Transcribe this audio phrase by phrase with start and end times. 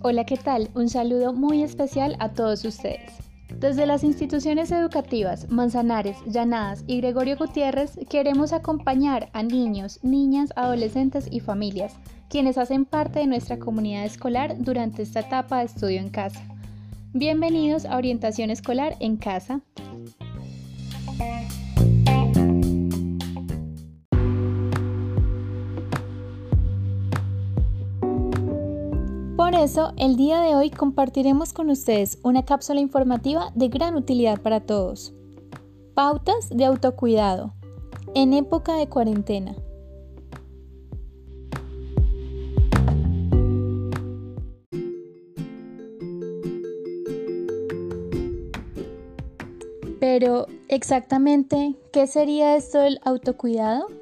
[0.00, 0.70] Hola, ¿qué tal?
[0.74, 3.12] Un saludo muy especial a todos ustedes.
[3.58, 11.28] Desde las instituciones educativas Manzanares, Llanadas y Gregorio Gutiérrez queremos acompañar a niños, niñas, adolescentes
[11.30, 11.96] y familias,
[12.30, 16.40] quienes hacen parte de nuestra comunidad escolar durante esta etapa de estudio en casa.
[17.12, 19.60] Bienvenidos a Orientación Escolar en Casa.
[29.48, 34.42] Por eso, el día de hoy compartiremos con ustedes una cápsula informativa de gran utilidad
[34.42, 35.14] para todos.
[35.94, 37.54] Pautas de autocuidado
[38.14, 39.56] en época de cuarentena.
[49.98, 53.97] Pero, exactamente, ¿qué sería esto del autocuidado?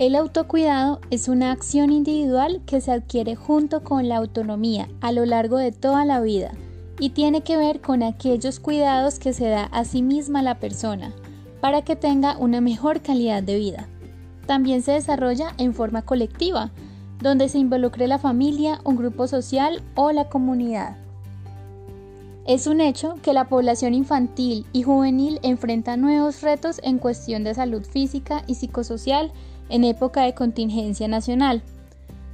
[0.00, 5.26] El autocuidado es una acción individual que se adquiere junto con la autonomía a lo
[5.26, 6.52] largo de toda la vida
[6.98, 11.12] y tiene que ver con aquellos cuidados que se da a sí misma la persona
[11.60, 13.88] para que tenga una mejor calidad de vida.
[14.46, 16.70] También se desarrolla en forma colectiva,
[17.20, 20.96] donde se involucre la familia, un grupo social o la comunidad.
[22.46, 27.54] Es un hecho que la población infantil y juvenil enfrenta nuevos retos en cuestión de
[27.54, 29.30] salud física y psicosocial
[29.70, 31.62] en época de contingencia nacional.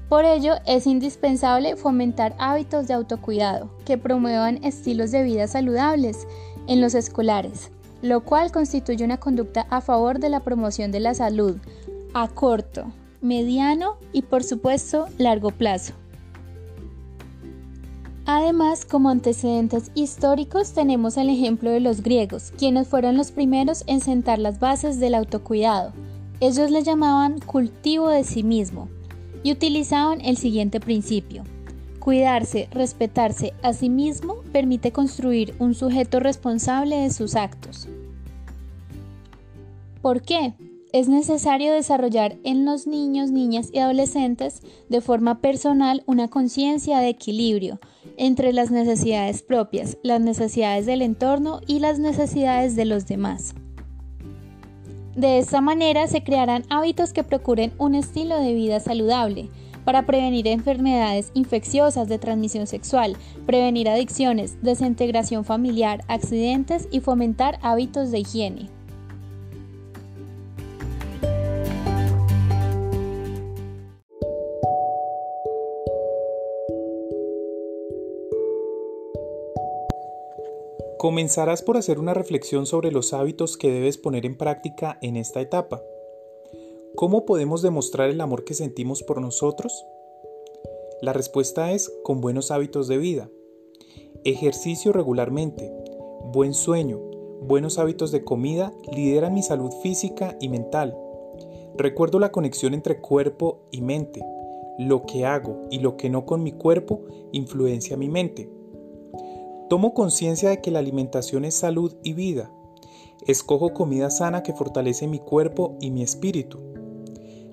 [0.08, 6.26] Por ello, es indispensable fomentar hábitos de autocuidado que promuevan estilos de vida saludables
[6.68, 7.70] en los escolares,
[8.02, 11.56] lo cual constituye una conducta a favor de la promoción de la salud
[12.14, 12.86] a corto,
[13.20, 15.92] mediano y por supuesto largo plazo.
[18.28, 24.00] Además, como antecedentes históricos tenemos el ejemplo de los griegos, quienes fueron los primeros en
[24.00, 25.92] sentar las bases del autocuidado,
[26.40, 28.88] ellos le llamaban cultivo de sí mismo
[29.42, 31.44] y utilizaban el siguiente principio.
[31.98, 37.88] Cuidarse, respetarse a sí mismo permite construir un sujeto responsable de sus actos.
[40.02, 40.54] ¿Por qué?
[40.92, 47.08] Es necesario desarrollar en los niños, niñas y adolescentes de forma personal una conciencia de
[47.08, 47.80] equilibrio
[48.16, 53.54] entre las necesidades propias, las necesidades del entorno y las necesidades de los demás.
[55.16, 59.48] De esta manera se crearán hábitos que procuren un estilo de vida saludable
[59.86, 63.16] para prevenir enfermedades infecciosas de transmisión sexual,
[63.46, 68.68] prevenir adicciones, desintegración familiar, accidentes y fomentar hábitos de higiene.
[81.06, 85.40] Comenzarás por hacer una reflexión sobre los hábitos que debes poner en práctica en esta
[85.40, 85.80] etapa.
[86.96, 89.86] ¿Cómo podemos demostrar el amor que sentimos por nosotros?
[91.02, 93.30] La respuesta es con buenos hábitos de vida.
[94.24, 95.72] Ejercicio regularmente,
[96.24, 96.98] buen sueño,
[97.40, 100.98] buenos hábitos de comida lideran mi salud física y mental.
[101.76, 104.24] Recuerdo la conexión entre cuerpo y mente.
[104.76, 108.55] Lo que hago y lo que no con mi cuerpo influencia mi mente.
[109.68, 112.52] Tomo conciencia de que la alimentación es salud y vida.
[113.26, 116.60] Escojo comida sana que fortalece mi cuerpo y mi espíritu.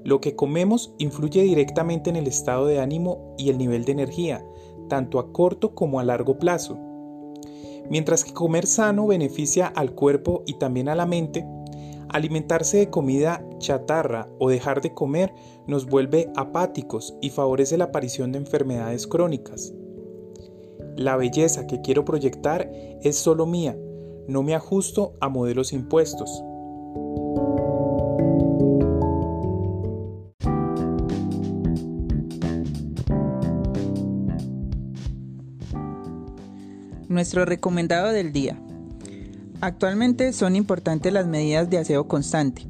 [0.04, 4.46] Lo que comemos influye directamente en el estado de ánimo y el nivel de energía,
[4.90, 6.78] tanto a corto como a largo plazo.
[7.90, 11.48] Mientras que comer sano beneficia al cuerpo y también a la mente,
[12.10, 15.34] alimentarse de comida chatarra o dejar de comer
[15.66, 19.74] nos vuelve apáticos y favorece la aparición de enfermedades crónicas.
[20.96, 22.70] La belleza que quiero proyectar
[23.02, 23.76] es solo mía,
[24.28, 26.44] no me ajusto a modelos impuestos.
[37.10, 38.60] Nuestro recomendado del día.
[39.62, 42.68] Actualmente son importantes las medidas de aseo constante,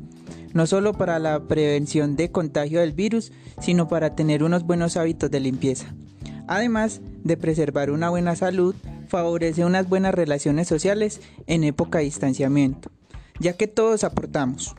[0.53, 5.31] no solo para la prevención de contagio del virus, sino para tener unos buenos hábitos
[5.31, 5.93] de limpieza.
[6.47, 8.75] Además de preservar una buena salud,
[9.07, 12.91] favorece unas buenas relaciones sociales en época de distanciamiento,
[13.39, 14.75] ya que todos aportamos.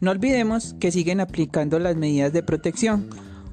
[0.00, 3.08] No olvidemos que siguen aplicando las medidas de protección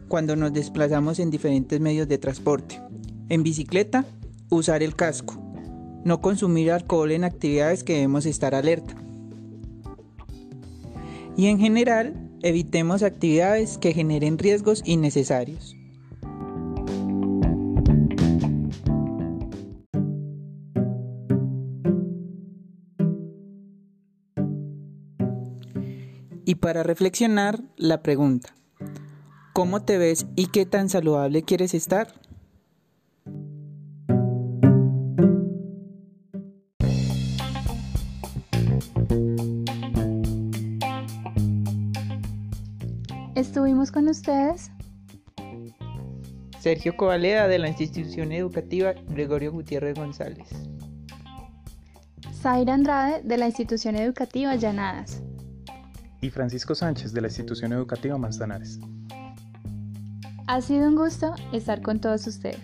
[0.08, 2.82] cuando nos desplazamos en diferentes medios de transporte.
[3.30, 4.06] En bicicleta,
[4.50, 5.42] usar el casco.
[6.04, 8.94] No consumir alcohol en actividades que debemos estar alerta.
[11.36, 15.76] Y en general, evitemos actividades que generen riesgos innecesarios.
[26.46, 28.54] Y para reflexionar, la pregunta,
[29.54, 32.08] ¿cómo te ves y qué tan saludable quieres estar?
[43.36, 44.70] Estuvimos con ustedes
[46.60, 50.50] Sergio Covaleda de la institución educativa Gregorio Gutiérrez González.
[52.42, 55.22] Zaira Andrade de la institución educativa Llanadas.
[56.24, 58.80] Y Francisco Sánchez de la institución educativa Manzanares.
[60.48, 62.62] Ha sido un gusto estar con todos ustedes.